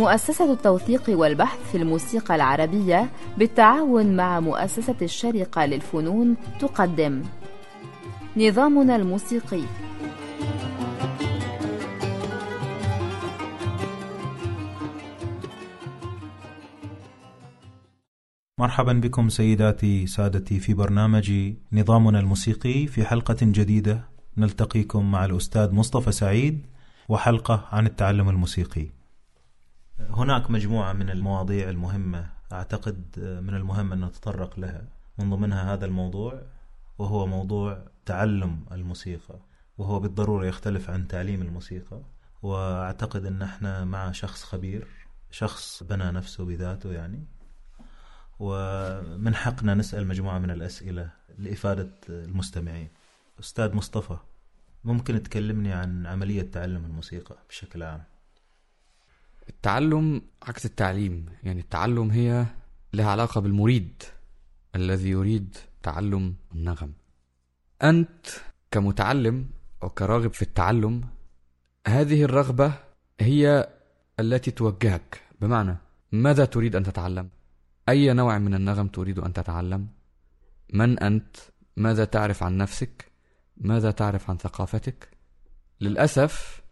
[0.00, 7.22] مؤسسة التوثيق والبحث في الموسيقى العربية بالتعاون مع مؤسسة الشرقة للفنون تقدم.
[8.36, 9.62] نظامنا الموسيقي.
[18.58, 21.32] مرحبا بكم سيداتي سادتي في برنامج
[21.72, 24.08] نظامنا الموسيقي في حلقة جديدة.
[24.36, 26.66] نلتقيكم مع الأستاذ مصطفى سعيد
[27.08, 28.99] وحلقة عن التعلم الموسيقي.
[30.08, 34.84] هناك مجموعة من المواضيع المهمة أعتقد من المهم أن نتطرق لها.
[35.18, 36.42] من ضمنها هذا الموضوع
[36.98, 39.38] وهو موضوع تعلم الموسيقى
[39.78, 42.00] وهو بالضرورة يختلف عن تعليم الموسيقى.
[42.42, 44.88] وأعتقد أن إحنا مع شخص خبير
[45.30, 47.24] شخص بنى نفسه بذاته يعني.
[48.38, 52.88] ومن حقنا نسأل مجموعة من الأسئلة لإفادة المستمعين.
[53.40, 54.16] أستاذ مصطفى
[54.84, 58.04] ممكن تكلمني عن عملية تعلم الموسيقى بشكل عام؟
[59.48, 61.26] التعلم عكس التعليم.
[61.42, 62.46] يعني التعلم هي
[62.92, 64.02] لها علاقة بالمريد
[64.74, 66.92] الذي يريد تعلم النغم.
[67.82, 68.26] أنت
[68.70, 69.48] كمتعلم
[69.82, 71.00] أو كراغب في التعلم
[71.86, 72.72] هذه الرغبة
[73.20, 73.68] هي
[74.20, 75.20] التي توجهك.
[75.40, 75.76] بمعنى
[76.12, 77.28] ماذا تريد أن تتعلم؟
[77.88, 79.88] أي نوع من النغم تريد أن تتعلم؟
[80.72, 81.36] من أنت؟
[81.76, 83.12] ماذا تعرف عن نفسك؟
[83.56, 85.08] ماذا تعرف عن ثقافتك؟
[85.80, 86.62] للأسف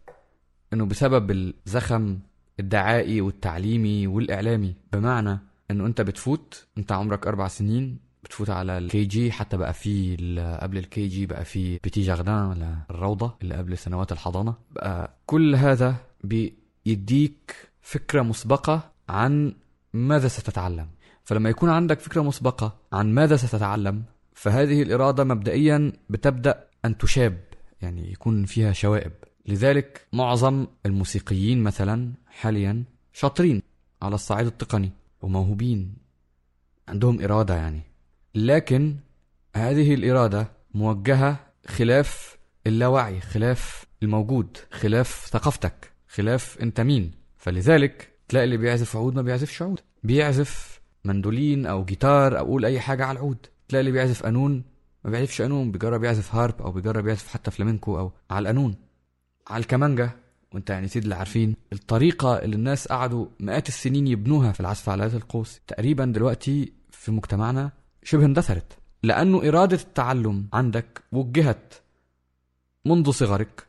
[0.73, 2.19] أنه بسبب الزخم
[2.59, 4.75] الدعائي والتعليمي والإعلامي.
[4.93, 5.39] بمعنى
[5.71, 10.15] أنه أنت بتفوت أنت عمرك أربع سنين بتفوت على ال KG حتى بقى في
[10.61, 14.53] قبل ال KG بقى في petit jardin الروضة اللي قبل سنوات الحضانة.
[14.71, 19.53] بقى كل هذا بيديك فكرة مسبقة عن
[19.93, 20.87] ماذا ستتعلم.
[21.23, 27.37] فلما يكون عندك فكرة مسبقة عن ماذا ستتعلم فهذه الإرادة مبدئيا بتبدأ أن تشاب
[27.81, 29.11] يعني يكون فيها شوائب.
[29.49, 32.83] لذلك معظم الموسيقيين مثلا حاليا
[33.13, 33.61] شاطرين
[34.01, 35.93] على الصعيد التقني وموهوبين
[36.87, 37.81] عندهم إرادة يعني.
[38.35, 38.95] لكن
[39.55, 47.11] هذه الإرادة موجهة خلاف اللاوعي خلاف الموجود خلاف ثقافتك خلاف أنت مين.
[47.37, 49.79] فلذلك تلاقي اللي بيعزف عود ما بيعزفش عود.
[50.03, 53.45] بيعزف مندولين أو جيتار أو قول أي حاجة على العود.
[53.67, 54.63] تلاقي اللي بيعزف قانون
[55.05, 58.88] ما بيعزفش قانون بيجرب يعزف هارب أو بيجرب يعزف حتى فلامينكو أو على القانون
[59.49, 60.09] على الكمانجا
[60.53, 61.55] وانت يعني سيد اللي عارفين.
[61.73, 67.11] الطريقة اللي الناس قعدوا مئات السنين يبنوها في العزف على آلة القوس تقريبا دلوقتي في
[67.11, 67.71] مجتمعنا
[68.03, 68.77] شبه اندثرت.
[69.03, 71.73] لأنه إرادة التعلم عندك وجهت
[72.85, 73.67] منذ صغرك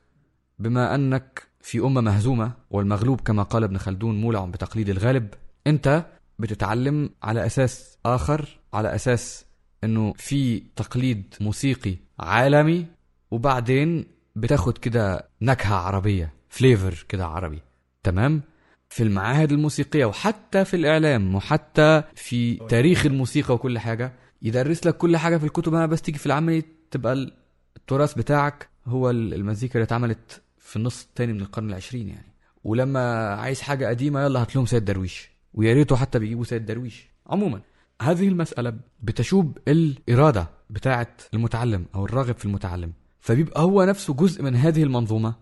[0.59, 5.35] بما أنك في أمة مهزومة والمغلوب كما قال ابن خلدون مولع بتقليد الغالب.
[5.67, 6.07] أنت
[6.39, 9.45] بتتعلم على أساس آخر على أساس
[9.85, 12.87] أنه في تقليد موسيقي عالمي
[13.31, 17.63] وبعدين بتاخد كده نكهة عربية فليفر كده عربي.
[18.03, 18.43] تمام؟
[18.89, 25.17] في المعاهد الموسيقية وحتى في الإعلام وحتى في تاريخ الموسيقى وكل حاجة يدرس لك كل
[25.17, 25.75] حاجة في الكتب.
[25.75, 27.31] أنا بس تيجي في العملي تبقى
[27.77, 32.35] التراث بتاعك هو المزيكا اللي اتعملت في النص الثاني من القرن العشرين يعني.
[32.65, 35.31] ولما عايز حاجة قديمة يلا هات لهم سيد درويش.
[35.55, 37.11] ويا ريته حتى بيجيبوا سيد درويش.
[37.27, 37.61] عموما
[38.03, 42.93] هذه المسألة بتشوب الإرادة بتاعة المتعلم أو الراغب في المتعلم.
[43.21, 45.35] فبيبقى هو نفسه جزء من هذه المنظومة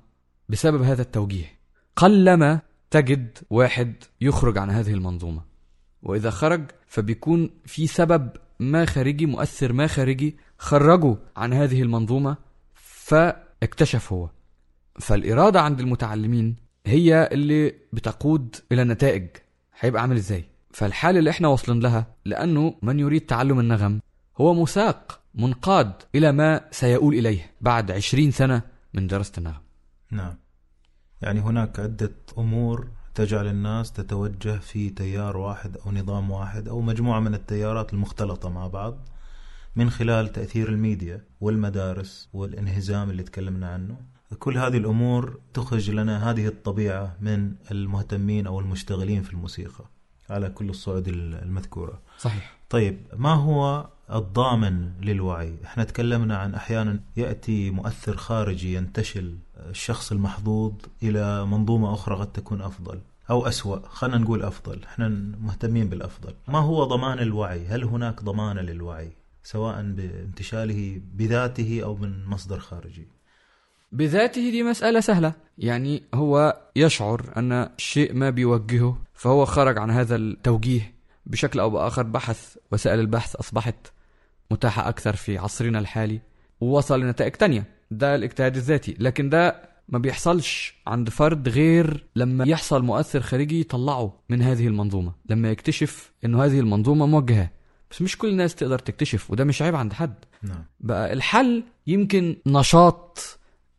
[0.48, 1.58] بسبب هذا التوجيه.
[1.96, 5.42] قلما تجد واحد يخرج عن هذه المنظومة.
[6.02, 12.36] وإذا خرج فبيكون في سبب ما خارجي مؤثر ما خارجي خرجه عن هذه المنظومة
[12.74, 14.30] فاكتشف هو.
[15.00, 16.56] فالإرادة عند المتعلمين
[16.86, 19.26] هي اللي بتقود إلى النتائج.
[19.80, 24.00] هيبقى عامل إزاي؟ فالحال اللي إحنا واصلين لها لأنه من يريد تعلم النغم
[24.40, 25.20] هو مساق.
[25.38, 28.62] منقاد إلى ما سيؤول إليه بعد عشرين سنة
[28.94, 29.60] من دراسة النغم
[30.10, 30.34] نعم.
[31.22, 37.20] يعني هناك عدة أمور تجعل الناس تتوجه في تيار واحد أو نظام واحد أو مجموعة
[37.20, 39.08] من التيارات المختلطة مع بعض
[39.76, 43.96] من خلال تأثير الميديا والمدارس والانهزام اللي تكلمنا عنه.
[44.38, 49.84] كل هذه الأمور تخرج لنا هذه الطبيعة من المهتمين أو المشتغلين في الموسيقى
[50.30, 52.02] على كل الصعود المذكورة.
[52.18, 52.58] صحيح.
[52.70, 55.54] طيب ما هو الضامن للوعي.
[55.64, 59.38] إحنا تكلمنا عن أحيانا يأتي مؤثر خارجي ينتشل
[59.70, 60.72] الشخص المحظوظ
[61.02, 63.00] إلى منظومة أخرى قد تكون أفضل
[63.30, 63.88] أو أسوأ.
[63.88, 64.84] خلينا نقول أفضل.
[64.84, 65.08] إحنا
[65.40, 66.34] مهتمين بالأفضل.
[66.48, 69.12] ما هو ضمان الوعي؟ هل هناك ضمانه للوعي؟
[69.42, 73.08] سواء بانتشاله بذاته أو من مصدر خارجي.
[73.92, 75.32] بذاته دي مسألة سهلة.
[75.58, 80.94] يعني هو يشعر أن شيء ما بيوجهه فهو خرج عن هذا التوجيه.
[81.26, 83.92] بشكل أو بآخر بحث وسائل البحث أصبحت
[84.50, 86.20] متاحة أكثر في عصرنا الحالي
[86.60, 88.96] ووصل لنتائج تانية ده الاجتهاد الذاتي.
[88.98, 95.12] لكن ده ما بيحصلش عند فرد غير لما يحصل مؤثر خارجي يطلعه من هذه المنظومة
[95.30, 97.50] لما يكتشف إنه هذه المنظومة موجهة.
[97.90, 100.14] بس مش كل الناس تقدر تكتشف وده مش عيب عند حد.
[100.42, 100.64] نعم.
[100.80, 103.38] بقى الحل يمكن نشاط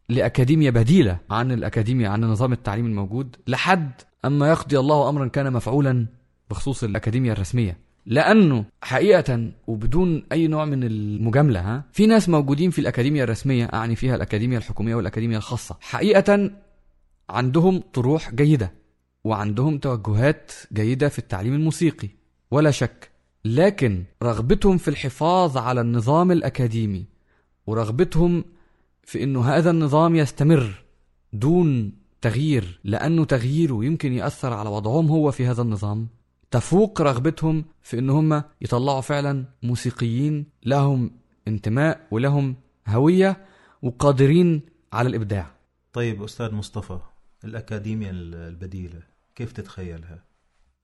[0.09, 3.91] لأكاديمية بديلة عن الأكاديمية عن نظام التعليم الموجود لحد
[4.25, 6.07] أما يقضي الله أمرا كان مفعولا
[6.49, 7.77] بخصوص الأكاديمية الرسمية.
[8.09, 13.95] لأنه حقيقة وبدون أي نوع من المجاملة ها في ناس موجودين في الأكاديمية الرسمية أعني
[13.95, 16.51] فيها الأكاديمية الحكومية والأكاديمية الخاصة حقيقة
[17.29, 18.71] عندهم طروح جيدة
[19.23, 22.09] وعندهم توجهات جيدة في التعليم الموسيقي
[22.51, 23.11] ولا شك.
[23.45, 27.05] لكن رغبتهم في الحفاظ على النظام الأكاديمي
[27.67, 28.45] ورغبتهم
[29.03, 30.83] في إنه هذا النظام يستمر
[31.33, 31.91] دون
[32.21, 36.18] تغيير لأنه تغييره يمكن يأثر على وضعهم هو في هذا النظام.
[36.51, 41.11] تفوق رغبتهم في إن هم يطلعوا فعلا موسيقيين لهم
[41.47, 42.55] انتماء ولهم
[42.87, 43.45] هوية
[43.81, 44.61] وقادرين
[44.93, 45.51] على الإبداع.
[45.93, 46.99] طيب أستاذ مصطفى
[47.43, 48.99] الأكاديمية البديلة
[49.35, 50.23] كيف تتخيلها؟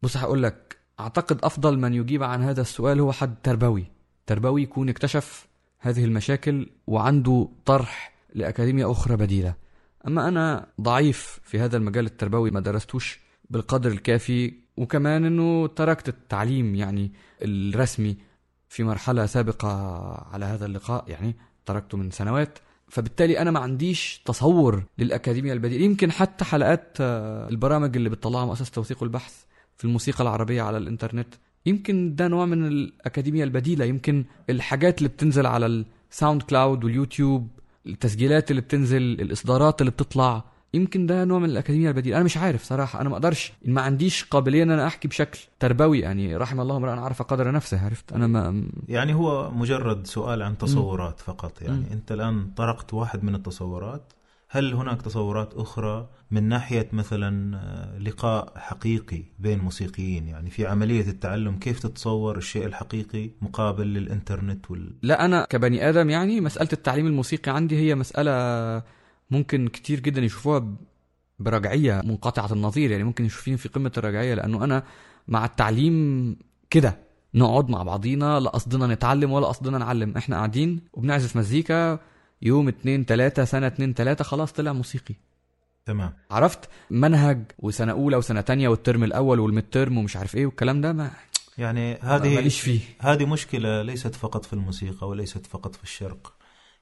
[0.03, 3.85] بص هقول لك أعتقد أفضل من يجيب عن هذا السؤال هو حد تربوي.
[4.25, 5.47] تربوي يكون اكتشف
[5.79, 9.53] هذه المشاكل وعنده طرح لأكاديمية أخرى بديلة.
[10.07, 16.75] أما أنا ضعيف في هذا المجال التربوي ما درستوش بالقدر الكافي وكمان أنه تركت التعليم
[16.75, 17.12] يعني
[17.42, 18.18] الرسمي
[18.69, 19.69] في مرحلة سابقة
[20.33, 22.59] على هذا اللقاء يعني تركته من سنوات.
[22.88, 25.86] فبالتالي أنا ما عنديش تصور للأكاديمية البديلة.
[25.86, 29.44] يمكن حتى حلقات آه، البرامج اللي بتطلعها مؤسسة توثيق والبحث
[29.77, 31.36] في الموسيقى العربية على الإنترنت.
[31.65, 33.86] يمكن ده نوع من الأكاديمية البديلة.
[33.86, 37.48] يمكن الحاجات اللي بتنزل على ال SoundCloud واليوتيوب
[37.86, 40.44] التسجيلات اللي بتنزل الإصدارات اللي بتطلع.
[40.73, 42.15] يمكن ده نوع من الأكاديمية البديلة.
[42.15, 46.00] أنا مش عارف صراحة أنا ما أقدرش ما عنديش قابلية إن أنا أحكي بشكل تربوي
[46.00, 50.57] يعني رحم الله امرأ عرف قدر نفسه عرفت؟ أنا ما يعني هو مجرد سؤال عن
[50.57, 51.62] تصورات فقط.
[51.62, 51.85] يعني مم.
[51.91, 54.13] أنت الآن طرقت واحد من التصورات
[54.50, 61.07] هل هناك تصورات أخرى من ناحية مثلا آه، لقاء حقيقي بين موسيقيين؟ يعني في عملية
[61.09, 64.95] التعلم كيف تتصور الشيء الحقيقي مقابل للإنترنت وال...
[65.01, 68.31] لا أنا كبني آدم يعني مسألة التعليم الموسيقي عندي هي مسألة
[69.31, 70.75] ممكن كتير جدا يشوفوها
[71.39, 74.83] برجعية منقطعة النظير يعني ممكن يشوفيني في قمة الرجعية لأنه أنا
[75.27, 76.38] مع التعليم
[76.69, 76.98] كده
[77.33, 82.00] نقعد مع بعضينا لا قصدنا نتعلم ولا قصدنا نعلم إحنا قاعدين وبنعزف مزيكا
[82.42, 85.16] يوم اتنين تلاتة سنة اتنين تلاتة خلاص طلع موسيقي.
[85.86, 86.13] تمام.
[86.31, 90.94] عرفت؟ منهج وسنة أولى وسنة تانية والترم الأول والميد ترم ومش عارف إيه والكلام ده
[90.94, 91.12] ما
[91.57, 92.80] يعني هذه ماليش فيه.
[93.00, 96.33] هذه مشكلة ليست فقط في الموسيقى وليست فقط في الشرق.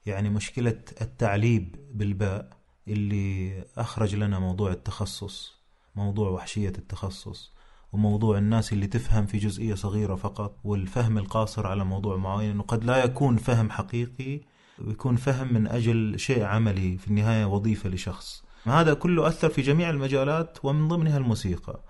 [0.06, 2.50] يعني مشكلة التعليب بالباء
[2.88, 5.64] اللي أخرج لنا موضوع التخصص
[5.96, 7.54] موضوع وحشية التخصص
[7.94, 13.04] وموضوع الناس اللي تفهم في جزئية صغيرة فقط والفهم القاصر على موضوع معين وقد لا
[13.04, 14.42] يكون فهم حقيقي
[14.80, 18.44] ويكون فهم من أجل شيء عملي في النهاية وظيفة لشخص.
[18.64, 21.84] هذا كله أثر في جميع المجالات ومن ضمنها الموسيقى.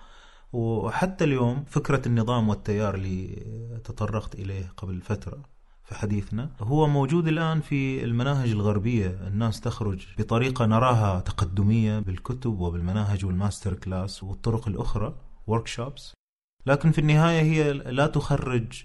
[0.53, 3.45] وحتى اليوم فكرة النظام والتيار اللي
[3.83, 5.52] تطرقت إليه قبل فترة.
[5.83, 6.49] في حديثنا.
[6.61, 9.07] هو موجود الآن في المناهج الغربية.
[9.27, 15.15] الناس تخرج بطريقة نراها تقدمية بالكتب وبالمناهج وال master class والطرق الأخرى
[15.51, 16.13] workshops.
[16.65, 18.83] لكن في النهاية هي لا تخرج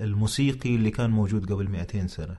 [0.00, 2.38] الموسيقي اللي كان موجود قبل 200 سنة.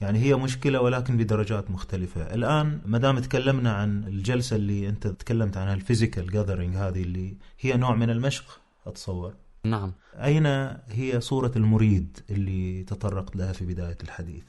[0.00, 2.34] يعني هي مشكلة ولكن بدرجات مختلفة.
[2.34, 7.36] الآن ما دام تكلمنا عن الجلسة اللي أنت تكلمت عنها ال physical gathering هذه اللي
[7.60, 9.34] هي نوع من المشق أتصور.
[9.64, 9.92] نعم.
[10.14, 10.46] أين
[10.88, 14.44] هي صورة المريد اللي تطرقت لها في بداية الحديث؟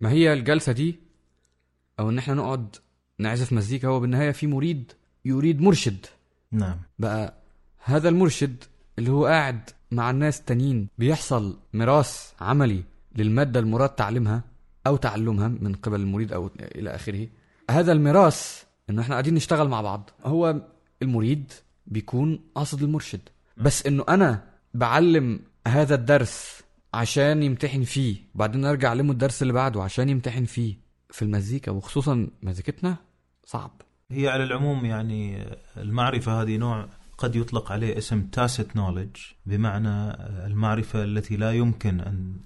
[0.00, 0.98] ما هي الجلسة دي؟
[1.98, 2.76] أو إن إحنا نقعد
[3.18, 4.92] نعزف مزيكا هو بالنهاية في مريد
[5.24, 6.06] يريد مرشد.
[6.50, 6.78] نعم.
[6.98, 7.34] بقى
[7.84, 8.64] هذا المرشد
[8.98, 12.84] اللي هو قاعد مع الناس التانيين بيحصل ميراث عملي
[13.16, 14.42] للمادة المراد تعليمها
[14.86, 17.28] أو تعلمها من قبل المريد أو إلى آخره.
[17.70, 20.10] هذا الميراث إنه إحنا قاعدين نشتغل مع بعض.
[20.24, 20.62] هو
[21.02, 21.52] المريد
[21.86, 23.20] بيكون قاصد المرشد.
[23.56, 24.42] بس إنه أنا
[24.74, 26.62] بعلم هذا الدرس
[26.94, 30.86] عشان يمتحن فيه وبعدين أرجع اعلمه الدرس اللي بعده عشان يمتحن فيه.
[31.10, 32.96] في المزيكا وخصوصا مزيكتنا
[33.44, 33.82] صعب.
[34.10, 35.44] هي على العموم يعني
[35.76, 40.10] المعرفة هذه نوع قد يطلق عليه اسم tacit knowledge بمعنى
[40.46, 42.36] المعرفة التي لا يمكن أن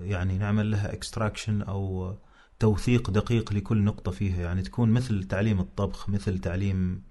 [0.00, 2.14] يعني نعمل لها extraction أو
[2.58, 4.42] توثيق دقيق لكل نقطة فيها.
[4.42, 7.02] يعني تكون مثل تعليم الطبخ مثل تعليم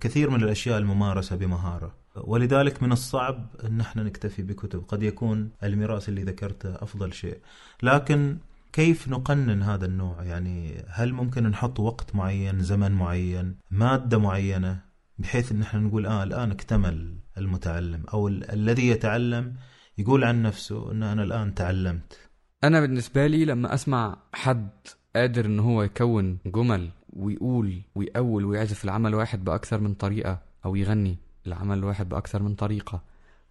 [0.00, 1.99] كثير من الأشياء الممارسة بمهارة.
[2.16, 4.84] ولذلك من الصعب أن إحنا نكتفي بكتب.
[4.88, 7.38] قد يكون الميراث اللي ذكرته أفضل شيء.
[7.82, 8.38] لكن
[8.72, 14.80] كيف نقنن هذا النوع؟ يعني هل ممكن نحط وقت معين زمن معين مادة معينة
[15.18, 19.54] بحيث إن إحنا نقول آه الآن اكتمل المتعلم أو ال- الذي يتعلم
[19.98, 22.18] يقول عن نفسه إن أنا الآن تعلمت؟
[22.64, 24.68] أنا بالنسبة لي لما أسمع حد
[25.16, 31.18] قادر إن هو يكون جمل ويقول ويأول ويعزف العمل واحد بأكثر من طريقة أو يغني
[31.46, 33.02] العمل واحد بأكثر من طريقة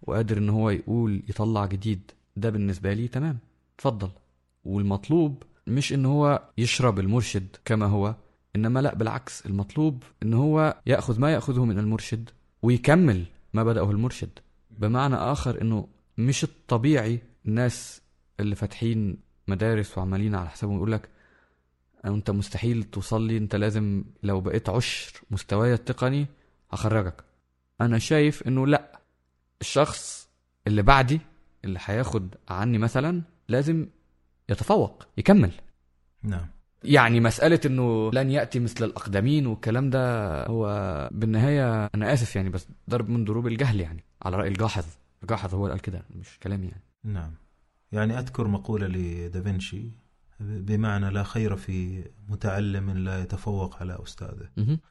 [0.02, 3.38] وقادر إن هو يقول يطلع جديد ده بالنسبة لي تمام
[3.78, 4.10] اتفضل.
[4.64, 8.14] والمطلوب مش إن هو يشرب المرشد كما هو
[8.56, 12.30] إنما لأ بالعكس المطلوب إن هو يأخذ ما يأخذه من المرشد
[12.62, 14.38] ويكمل ما بدأه المرشد.
[14.70, 18.00] بمعنى آخر إنه مش الطبيعي الناس
[18.40, 19.16] اللي فاتحين
[19.48, 21.08] مدارس وعمالين على حسابهم يقول لك
[22.04, 26.26] أنت مستحيل توصل لي أنت لازم لو بقيت عشر مستواي التقني
[26.70, 27.24] هخرجك.
[27.80, 29.00] أنا شايف إنه لأ
[29.60, 30.28] الشخص
[30.66, 31.20] اللي بعدي
[31.64, 33.86] اللي هياخد عني مثلا لازم
[34.48, 35.52] يتفوق يكمل.
[36.22, 36.46] نعم.
[36.84, 42.68] يعني مسألة إنه لن يأتي مثل الأقدمين والكلام ده هو بالنهاية أنا آسف يعني بس
[42.90, 44.84] ضرب من ضروب الجهل يعني على رأي الجاحظ.
[45.22, 46.82] الجاحظ هو اللي قال كده مش كلامي يعني.
[47.04, 47.34] نعم.
[47.92, 49.90] يعني أذكر مقولة لدافنشي
[50.40, 54.48] بمعنى لا خير في متعلم لا يتفوق على أستاذه.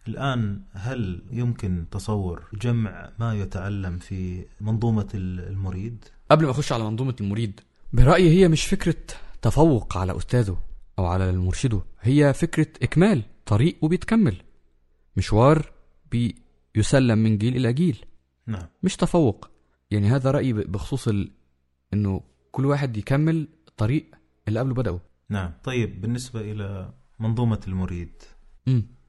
[0.07, 7.15] الآن هل يمكن تصور جمع ما يتعلم في منظومة المريد؟ قبل ما أخش على منظومة
[7.21, 7.59] المريد
[7.93, 8.95] برأيي هي مش فكرة
[9.41, 10.57] تفوق على أستاذه
[10.99, 14.35] أو على مرشده هي فكرة إكمال طريق وبيتكمل.
[15.17, 15.71] مشوار
[16.75, 18.05] بيسلم من جيل إلى جيل.
[18.47, 18.65] نعم.
[18.83, 19.49] مش تفوق.
[19.91, 21.31] يعني هذا رأيي ب- بخصوص ال...
[21.93, 24.05] إنه كل واحد يكمل الطريق
[24.47, 24.99] اللي قبله بدأه.
[25.29, 25.53] نعم.
[25.63, 28.23] طيب بالنسبة إلى منظومة المريد.
[28.67, 28.99] امم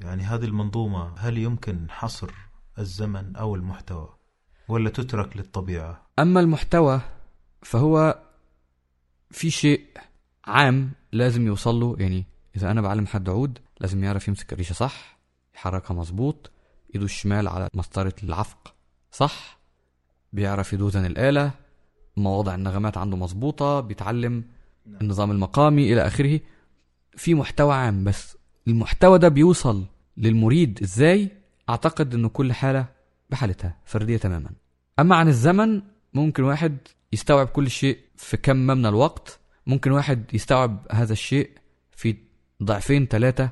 [0.00, 2.30] يعني هذه المنظومة هل يمكن حصر
[2.78, 4.16] الزمن أو المحتوى
[4.68, 7.00] ولا تترك للطبيعة؟ أما المحتوى
[7.62, 8.22] فهو
[9.30, 9.86] في شيء
[10.44, 12.26] عام لازم يوصل له يعني
[12.56, 15.18] إذا أنا بعلم حد عود لازم يعرف يمسك الريشه صح
[15.54, 16.50] يحركها مظبوط
[16.94, 18.74] ايده الشمال على مسطرة العفق
[19.12, 19.58] صح
[20.32, 21.50] بيعرف يدوزن الآلة
[22.16, 24.44] مواضع النغمات عنده مظبوطة بيتعلم
[25.00, 26.40] النظام المقامي إلى آخره
[27.16, 28.36] في محتوى عام بس.
[28.68, 29.84] المحتوى ده بيوصل
[30.16, 31.28] للمريد إزاي؟
[31.70, 32.86] أعتقد إنه كل حالة
[33.30, 34.50] بحالتها فردية تماما.
[34.98, 35.82] أما عن الزمن
[36.14, 36.76] ممكن واحد
[37.12, 39.40] يستوعب كل شيء في كم من الوقت.
[39.66, 41.50] ممكن واحد يستوعب هذا الشيء
[41.96, 42.16] في
[42.62, 43.50] ضعفين ثلاثة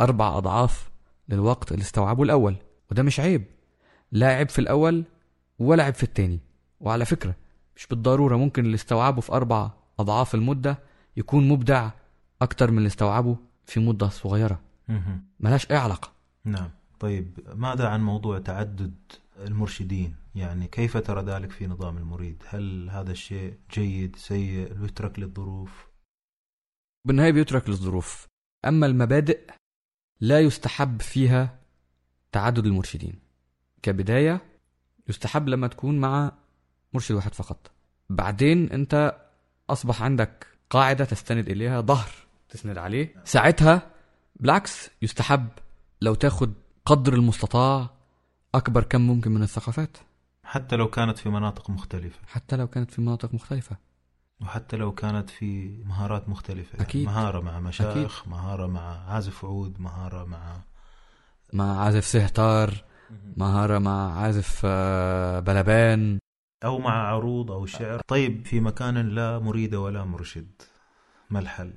[0.00, 0.90] أربع أضعاف
[1.28, 2.56] للوقت اللي استوعبه الأول.
[2.90, 3.44] وده مش عيب.
[4.12, 5.04] لا عيب في الأول
[5.58, 6.40] ولا عيب في التاني
[6.80, 7.34] وعلى فكرة
[7.76, 10.78] مش بالضرورة ممكن اللي استوعبه في أربع أضعاف المدة
[11.16, 11.90] يكون مبدع
[12.42, 14.60] أكتر من اللي استوعبه في مدة صغيرة.
[14.88, 15.24] مهم.
[15.40, 16.12] ملهاش أي علاقة.
[16.44, 16.70] نعم.
[17.00, 18.94] طيب ماذا عن موضوع تعدد
[19.38, 25.86] المرشدين؟ يعني كيف ترى ذلك في نظام المريد؟ هل هذا الشيء جيد سيء يترك للظروف؟
[27.04, 28.26] بالنهاية بيترك للظروف.
[28.64, 29.40] أما المبادئ
[30.20, 31.58] لا يستحب فيها
[32.32, 33.18] تعدد المرشدين.
[33.82, 34.40] كبداية
[35.08, 36.32] يستحب لما تكون مع
[36.92, 37.70] مرشد واحد فقط.
[38.10, 39.23] بعدين أنت
[39.70, 42.10] أصبح عندك قاعدة تستند إليها ظهر
[42.48, 43.14] تسند عليه.
[43.24, 43.90] ساعتها
[44.36, 45.48] بالعكس يستحب
[46.00, 46.52] لو تاخد
[46.86, 47.90] قدر المستطاع
[48.54, 49.96] أكبر كم ممكن من الثقافات.
[50.44, 52.18] حتى لو كانت في مناطق مختلفة.
[52.26, 53.76] حتى لو كانت في مناطق مختلفة.
[54.40, 56.80] وحتى لو كانت في مهارات مختلفة.
[56.80, 57.02] أكيد.
[57.02, 60.60] يعني مهارة مع مشايخ مهارة مع عازف عود مهارة مع
[61.52, 62.84] مع عازف سهتار
[63.36, 66.18] مهارة مع عازف آه، بلبان.
[66.64, 68.00] أو مع عروض أو شعر.
[68.08, 70.62] طيب في مكان لا مريد ولا مرشد
[71.30, 71.72] ما الحل؟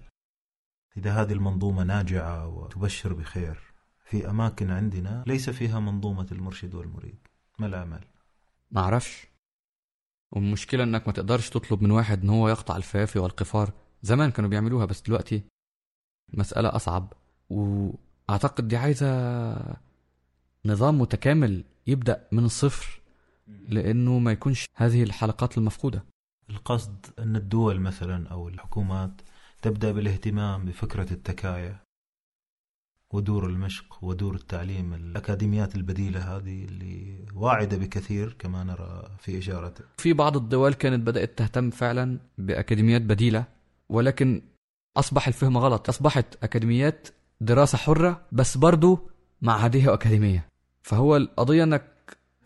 [0.97, 3.59] إذا هذه المنظومة ناجعة وتبشر بخير
[4.05, 7.27] في أماكن عندنا ليس فيها منظومة المرشد والمريد
[7.59, 8.05] ما العمل
[8.71, 9.27] ما أعرفش.
[10.31, 13.73] والمشكلة إنك ما تقدرش تطلب من واحد إن هو يقطع الفيافي والقفار.
[14.01, 15.43] زمان كانوا بيعملوها بس دلوقتي
[16.33, 17.13] مسألة أصعب.
[17.49, 19.07] وأعتقد دي عايزة
[20.65, 23.01] نظام متكامل يبدأ من الصفر.
[23.47, 26.05] لأنه ما يكونش هذه الحلقات المفقودة.
[26.49, 29.21] القصد أن الدول مثلا أو الحكومات
[29.61, 31.79] تبدأ بالاهتمام بفكرة التكايا
[33.13, 34.93] ودور المشق ودور التعليم.
[34.93, 41.37] الأكاديميات البديلة هذه اللي واعدة بكثير كما نرى في إشارته في بعض الدول كانت بدأت
[41.37, 43.45] تهتم فعلا بأكاديميات بديلة
[43.89, 44.41] ولكن
[44.97, 45.89] أصبح الفهم غلط.
[45.89, 47.07] أصبحت أكاديميات
[47.41, 49.09] دراسة حرة بس برضو
[49.41, 50.47] معهدية وأكاديمية
[50.83, 51.96] فهو القضية أنك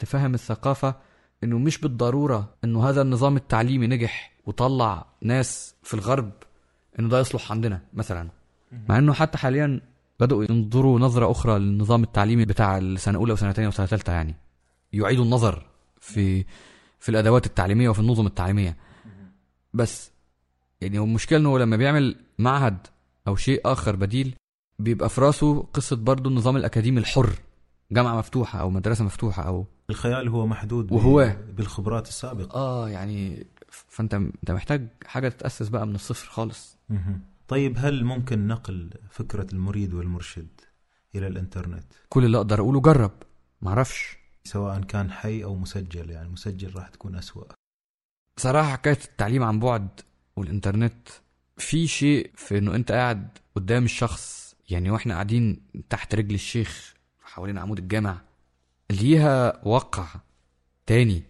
[0.01, 0.95] تفهم الثقافة
[1.43, 6.31] أنه مش بالضرورة أنه هذا النظام التعليمي نجح وطلع ناس في الغرب
[6.99, 8.29] أنه ده يصلح عندنا مثلا.
[8.89, 9.81] مع أنه حتى حاليا
[10.19, 14.35] بدأوا ينظروا نظرة أخرى للنظام التعليمي بتاع السنة الأولى وسنة تانية وسنة ثالثة يعني.
[14.93, 15.65] يعيدوا النظر
[15.99, 16.45] في
[16.99, 18.77] في الأدوات التعليمية وفي النظم التعليمية.
[19.73, 20.11] بس
[20.81, 22.77] يعني هو المشكلة إنه لما بيعمل معهد
[23.27, 24.35] أو شيء آخر بديل
[24.79, 27.29] بيبقى في راسه قصة برضه النظام الأكاديمي الحر.
[27.91, 32.55] جامعة مفتوحة أو مدرسة مفتوحة أو الخيال هو محدود وهو- بالخبرات السابقة.
[32.55, 36.77] آه يعني فأنت أنت محتاج حاجة تتأسس بقى من الصفر خالص.
[37.47, 40.47] طيب هل ممكن نقل فكرة المريد والمرشد
[41.15, 43.11] إلى الإنترنت؟ كل اللي أقدر أقوله جرب
[43.61, 47.43] معرفش سواء كان حي أو مسجل يعني مسجل راح تكون أسوأ.
[48.37, 49.87] صراحة حكاية التعليم عن بعد
[50.35, 51.07] والإنترنت
[51.57, 56.93] في شيء في إنه أنت قاعد قدام الشخص يعني وإحنا قاعدين تحت رجل الشيخ
[57.23, 58.21] حوالين عمود الجامع.
[58.91, 60.07] ليها وقع
[60.85, 61.23] تاني.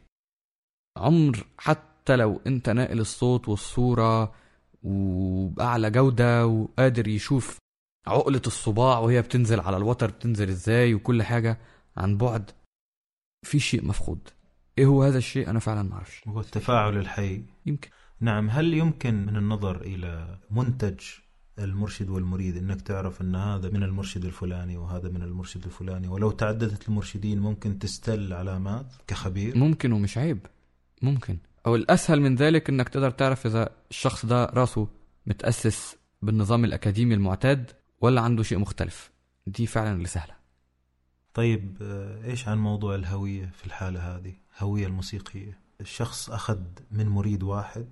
[0.98, 4.34] عمر حتى لو أنت ناقل الصوت والصورة
[4.84, 7.58] وبأعلى جودة وقادر يشوف
[8.08, 11.58] عقلة الصباع وهي بتنزل على الوتر بتنزل إزاي وكل حاجة
[11.98, 12.52] عن بعد
[13.46, 14.30] في شيء مفقود.
[14.78, 16.28] إيه هو هذا الشيء؟ أنا فعلا ما أعرفش.
[16.28, 17.90] وهو التفاعل الحي يمكن.
[18.20, 21.00] نعم هل يمكن من النظر إلى منتج
[21.64, 26.08] المرشد والمريد إنك تعرف إن هذا من المرشد الفلاني وهذا من المرشد الفلاني.
[26.08, 29.58] ولو تعددت المرشدين ممكن تستل علامات كخبير.
[29.58, 30.40] ممكن ومش عيب.
[31.02, 31.38] ممكن.
[31.66, 34.88] أو الأسهل من ذلك إنك تقدر تعرف إذا الشخص ده راسه
[35.28, 39.12] متأسس بالنظام الأكاديمي المعتاد ولا عنده شيء مختلف.
[39.48, 40.34] دي فعلا اللي سهلة.
[41.34, 45.60] طيب آه، إيش عن موضوع الهوية في الحالة هذه؟ هوية الموسيقية.
[45.82, 46.60] الشخص أخذ
[46.92, 47.86] من مريد واحد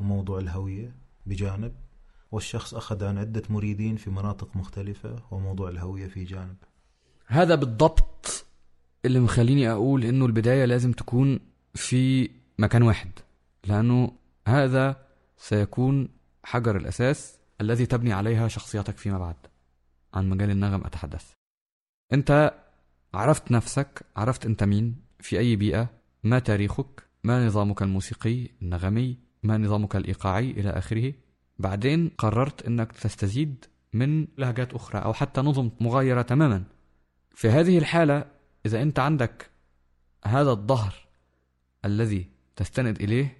[0.00, 0.94] وموضوع الهوية
[1.26, 1.72] بجانب
[2.32, 6.56] والشخص أخذ عن عدة مريدين في مناطق مختلفة وموضوع الهوية في جانب.
[7.26, 8.46] هذا بالضبط
[9.04, 11.40] اللي مخليني أقول إنه البداية لازم تكون
[11.74, 13.10] في مكان واحد
[13.64, 14.12] لأنه
[14.46, 15.06] هذا
[15.36, 16.08] سيكون
[16.44, 19.36] حجر الأساس الذي تبني عليها شخصيتك فيما بعد
[20.14, 21.32] عن مجال النغم أتحدث.
[22.12, 22.54] أنت
[23.14, 25.88] عرفت نفسك عرفت أنت مين في أي بيئة
[26.24, 31.12] ما تاريخك ما نظامك الموسيقي النغمي ما نظامك الإيقاعي إلى آخره.
[31.60, 36.64] بعدين قررت إنك تستزيد من لهجات أخرى أو حتى نظم مغايرة تماما
[37.34, 38.24] في هذه الحالة
[38.66, 39.50] إذا أنت عندك
[40.24, 40.94] هذا الظهر
[41.84, 42.26] الذي
[42.56, 43.36] تستند إليه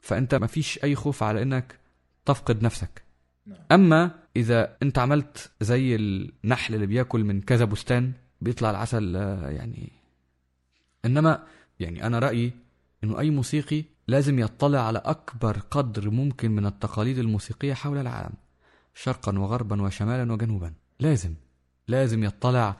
[0.00, 1.78] فأنت ما فيش أي خوف على إنك
[2.24, 3.02] تفقد نفسك
[3.46, 3.58] نعم.
[3.72, 9.92] أما إذا أنت عملت زي النحل اللي بياكل من كذا بستان بيطلع العسل آه، يعني
[11.04, 11.46] إنما
[11.80, 12.52] يعني أنا رأيي
[13.04, 18.32] إنه أي موسيقي لازم يطلع على أكبر قدر ممكن من التقاليد الموسيقية حول العالم
[18.94, 20.72] شرقا وغربا وشمالا وجنوبا.
[21.00, 21.34] لازم
[21.88, 22.76] لازم يطلع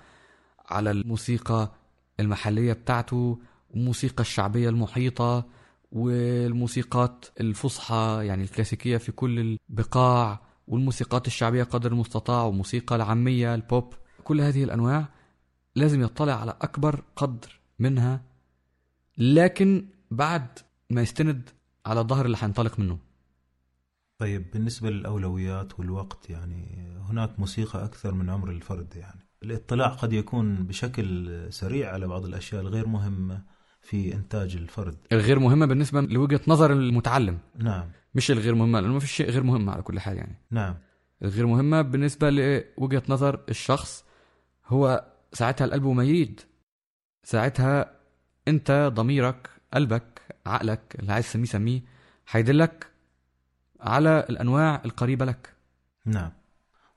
[0.68, 1.72] على الموسيقى
[2.20, 3.38] المحلية بتاعته
[3.70, 5.44] والموسيقى الشعبية المحيطة
[5.92, 14.40] والموسيقات الفصحى يعني الكلاسيكية في كل البقاع والموسيقات الشعبية قدر المستطاع والموسيقى العامية البوب كل
[14.40, 15.08] هذه الأنواع
[15.76, 18.22] لازم يطلع على أكبر قدر منها.
[19.18, 20.58] لكن بعد
[20.90, 21.50] ما يستند
[21.86, 22.98] على الظهر اللي هينطلق منه.
[24.18, 30.66] طيب بالنسبة للأولويات والوقت يعني هناك موسيقى أكثر من عمر الفرد يعني الاطلاع قد يكون
[30.66, 33.42] بشكل سريع على بعض الأشياء الغير مهمة
[33.80, 34.96] في إنتاج الفرد.
[35.12, 37.38] الغير مهمة بالنسبة لوجهة نظر المتعلم.
[37.58, 37.90] نعم.
[38.14, 40.36] مش الغير مهمة لأنه ما فيش شيء غير مهم على كل حال يعني.
[40.50, 40.76] نعم.
[41.22, 44.04] الغير مهمة بالنسبة لوجهة نظر الشخص
[44.66, 46.40] هو ساعتها القلب ما يريد
[47.24, 48.00] ساعتها
[48.48, 51.80] أنت ضميرك قلبك عقلك اللي عايز تسميه سميه
[52.30, 52.86] هيدلك
[53.80, 55.54] على الأنواع القريبة لك.
[56.04, 56.32] نعم.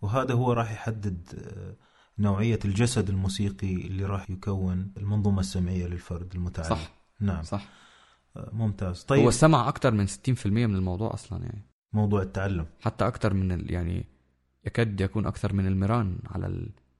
[0.02, 1.76] وهذا هو راح يحدد آه،
[2.22, 6.92] نوعية الجسد الموسيقي اللي راح يكون المنظومة السمعية للفرد المتعلم صح.
[7.20, 7.44] نعم.
[7.44, 7.68] صح.
[8.38, 9.00] آه، ممتاز.
[9.00, 11.62] هو طيب السمع أكتر من 60% من الموضوع أصلا يعني.
[11.94, 12.66] موضوع التعلم.
[12.82, 13.72] حتى أكتر من ال...
[13.72, 14.06] يعني
[14.66, 16.48] يكاد يكون أكثر من المران على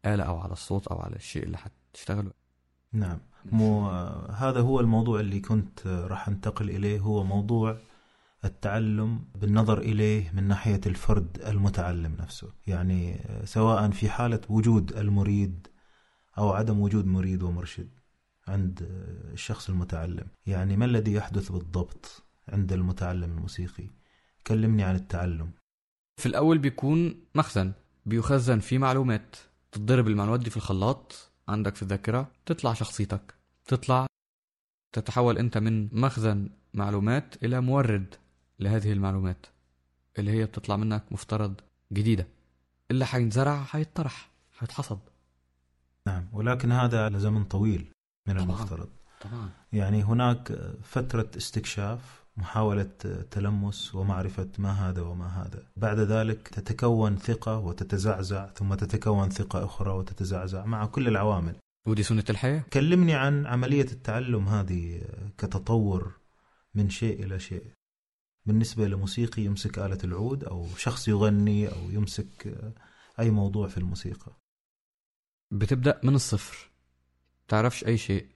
[0.06, 1.58] الآلة أو على الصوت أو على الشيء اللي
[1.92, 2.32] هتشتغله
[2.94, 3.20] نعم.
[3.46, 3.90] مو
[4.30, 7.00] هذا هو الموضوع اللي كنت راح انتقل إليه.
[7.00, 7.78] هو موضوع
[8.46, 12.54] التعلم بالنظر إليه من ناحية الفرد المتعلم نفسه.
[12.68, 15.68] يعني سواء في حالة وجود المريد
[16.38, 17.90] أو عدم وجود مريد ومرشد
[18.48, 18.80] عند
[19.34, 20.28] الشخص المتعلم.
[20.46, 23.90] يعني ما الذي يحدث بالضبط عند المتعلم الموسيقي؟
[24.48, 25.52] كلمني عن التعلم.
[26.18, 27.72] في الأول بيكون مخزن
[28.06, 29.36] بيخزن فيه معلومات
[29.72, 33.34] تتضرب المعلومات دي في الخلاط عندك في الذاكرة تطلع شخصيتك.
[33.66, 34.08] تطلع
[34.94, 38.16] تتحول أنت من مخزن معلومات إلى مورد
[38.60, 39.46] لهذه المعلومات
[40.20, 41.54] اللي هي بتطلع منك مفترض
[41.94, 42.28] جديدة.
[42.92, 45.00] اللي هينزرع هيتطرح هيتحصد
[46.08, 47.92] نعم ولكن هذا على زمن طويل
[48.28, 48.44] من طبعاً.
[48.46, 48.90] المفترض.
[49.22, 49.50] طبعا.
[49.74, 50.52] يعني هناك
[50.84, 52.92] فترة استكشاف محاولة
[53.32, 55.64] تلمس ومعرفة ما هذا وما هذا.
[55.76, 61.56] بعد ذلك تتكون ثقة وتتزعزع ثم تتكون ثقة أخرى وتتزعزع مع كل العوامل.
[61.88, 62.64] ودي سنة الحياة.
[62.74, 65.02] كلمني عن عملية التعلم هذه
[65.38, 66.12] كتطور
[66.76, 67.64] من شيء إلى شيء.
[68.46, 72.58] بالنسبة لموسيقي يمسك آلة العود أو شخص يغني أو يمسك
[73.20, 74.32] أي موضوع في الموسيقى.
[75.52, 76.70] بتبدأ من الصفر.
[77.48, 78.28] تعرفش أي شيء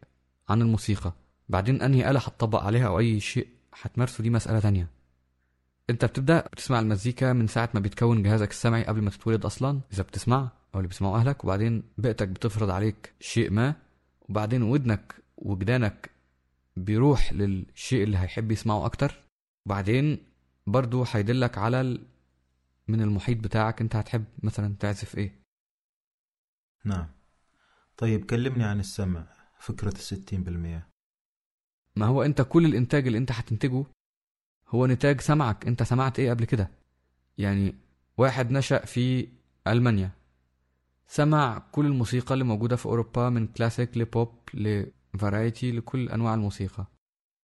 [0.49, 1.13] عن الموسيقى.
[1.49, 4.87] بعدين أنهي آلة هتطبق عليها أو أي شيء هتمارسه دي مسألة تانية.
[5.89, 9.81] انت بتبدأ بتسمع المزيكا من ساعة ما بيتكون جهازك السمعي قبل ما تتولد أصلا.
[9.93, 13.75] إذا بتسمع أو اللي بيسمعوا أهلك وبعدين بيئتك بتفرض عليك شيء ما
[14.21, 16.09] وبعدين ودنك وجدانك
[16.77, 19.23] بيروح للشيء اللي هيحب يسمعه أكتر.
[19.65, 20.17] وبعدين
[20.67, 22.05] برضو هيدلك على ال...
[22.87, 25.39] من المحيط بتاعك انت هتحب مثلا تعزف إيه.
[26.85, 27.07] نعم.
[27.97, 29.27] طيب كلمني عن السمع
[29.59, 30.94] فكرة الستين بالمية.
[31.95, 33.85] ما هو انت كل الانتاج اللي انت هتنتجه
[34.69, 35.67] هو نتاج سمعك.
[35.67, 36.71] انت سمعت إيه قبل كده؟
[37.37, 37.75] يعني
[38.17, 39.27] واحد نشأ في
[39.67, 40.11] ألمانيا.
[41.07, 46.85] سمع كل الموسيقى اللي موجودة في أوروبا من كلاسيك لبوب لفرايتي لكل أنواع الموسيقى.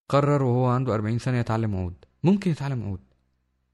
[0.09, 2.05] قرر وهو عنده 40 سنة يتعلم عود.
[2.25, 3.01] ممكن يتعلم عود.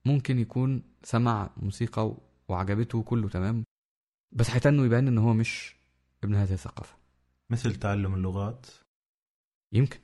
[0.04, 2.14] ممكن يكون سمع موسيقى
[2.48, 3.64] وعجبته كله تمام؟
[4.32, 5.76] بس هيتنه يبان إن هو مش
[6.24, 6.96] ابن هذه الثقافة.
[7.50, 8.66] مثل تعلم اللغات؟
[9.72, 9.98] يمكن.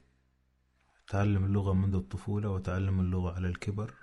[1.11, 3.95] تعلم اللغة منذ الطفولة وتعلم اللغة على الكبر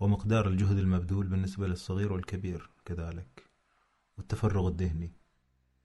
[0.00, 3.50] ومقدار الجهد المبذول بالنسبة للصغير والكبير كذلك
[4.18, 5.12] والتفرغ الذهني.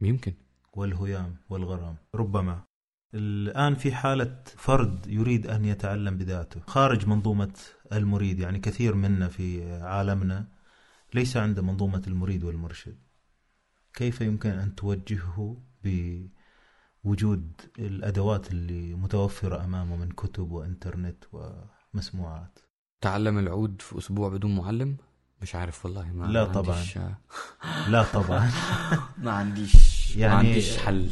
[0.02, 0.34] يمكن.
[0.74, 1.98] والهيام والغرام.
[2.16, 2.64] ربما
[3.14, 6.62] الآن في حالة فرد يريد أن يتعلم بذاته.
[6.68, 7.54] خارج منظومة
[7.92, 10.48] المريد يعني كثير منا في عالمنا
[11.14, 12.98] ليس عنده منظومة المريد والمرشد.
[13.94, 15.62] كيف يمكن أن توجهه
[17.04, 22.60] بوجود الأدوات اللي متوفرة أمامه من كتب وإنترنت ومسموعات.
[23.02, 24.98] تعلم العود في أسبوع بدون معلم؟
[25.42, 26.76] مش عارف والله ما لا طبعاً.
[26.76, 27.00] عنديش
[27.92, 28.52] لا طبعا.
[29.24, 31.10] ما عنديش يعني- ما عنديش حل.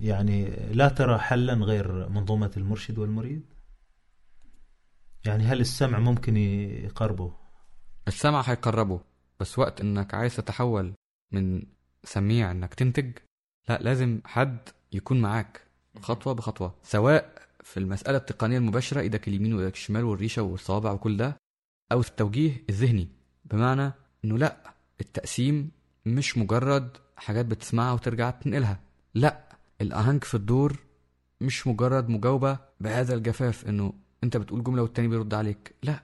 [0.00, 3.42] يعني لا ترى حلا غير منظومة المرشد والمريد؟
[5.24, 7.32] يعني هل السمع ممكن يقربه؟
[8.08, 9.00] السمع هيقربه
[9.40, 10.94] بس وقت إنك عايز تتحول
[11.32, 11.62] من
[12.04, 13.12] سميع إنك تنتج
[13.68, 14.58] لا لازم حد
[14.92, 15.60] يكون معاك
[16.02, 21.36] خطوة بخطوة سواء في المسألة التقنية المباشرة إيدك اليمين وإيدك الشمال والريشة والصوابع وكل ده
[21.92, 23.08] أو في التوجيه الذهني.
[23.44, 23.92] بمعنى
[24.24, 25.70] إنه لأ التقسيم
[26.06, 28.80] مش مجرد حاجات بتسمعها وترجع تنقلها.
[29.14, 29.48] لأ
[29.80, 30.76] الأهنج في الدور
[31.40, 33.92] مش مجرد مجاوبة بهذا الجفاف إنه
[34.24, 35.74] أنت بتقول جملة والتاني بيرد عليك.
[35.82, 36.02] لأ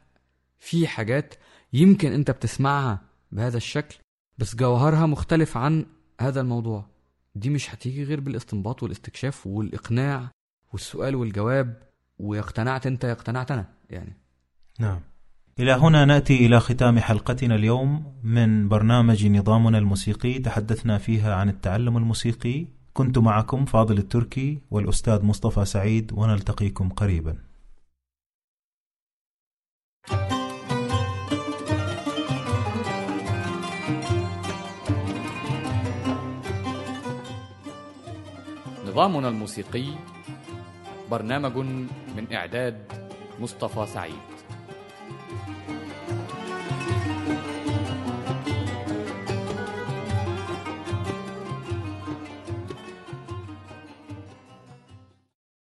[0.59, 1.35] في حاجات
[1.73, 3.01] يمكن أنت بتسمعها
[3.33, 3.97] بهذا الشكل
[4.39, 5.87] بس جوهرها مختلف عن
[6.21, 6.96] هذا الموضوع.
[7.37, 10.31] دي مش هتيجي غير بالاستنباط والاستكشاف والإقناع
[10.73, 11.83] والسؤال والجواب
[12.19, 14.17] ويا اقتنعت انت اقتنعت أنا يعني.
[14.81, 15.01] نعم.
[15.59, 20.39] إلى هنا نأتي إلى ختام حلقتنا اليوم من برنامج نظامنا الموسيقي.
[20.39, 22.67] تحدثنا فيها عن التعلم الموسيقي.
[22.93, 27.37] كنت معكم فاضل التركي والأستاذ مصطفى سعيد ونلتقيكم قريبا.
[38.97, 39.85] نظامنا الموسيقي
[41.11, 41.57] برنامج
[42.17, 42.93] من إعداد
[43.41, 44.27] مصطفى سعيد.